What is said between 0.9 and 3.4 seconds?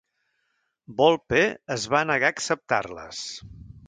Volpe es va negar a acceptar-les.